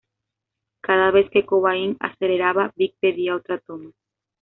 [0.81, 3.91] Cada vez que Cobain aceleraba, Vig pedía otra toma.